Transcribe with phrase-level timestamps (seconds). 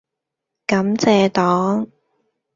[0.65, 1.85] 感謝黨